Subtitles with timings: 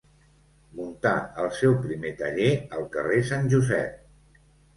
[0.77, 1.11] Muntà
[1.43, 4.43] el seu primer taller al carrer Sant Josep.